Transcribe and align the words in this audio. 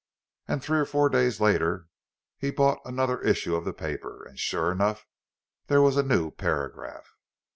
And 0.47 0.63
three 0.63 0.79
or 0.79 0.85
four 0.85 1.09
days 1.09 1.39
later 1.39 1.85
he 2.39 2.49
bought 2.49 2.79
another 2.85 3.21
issue 3.21 3.55
of 3.55 3.65
the 3.65 3.71
paper, 3.71 4.23
and 4.25 4.39
sure 4.39 4.71
enough, 4.71 5.05
there 5.67 5.79
was 5.83 5.95
a 5.95 6.01
new 6.01 6.31
paragraph! 6.31 7.13